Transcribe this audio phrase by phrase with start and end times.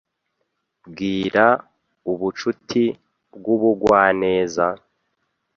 [0.87, 1.45] Bwira
[2.11, 2.83] ubucuti
[3.35, 4.65] bw'ubugwaneza;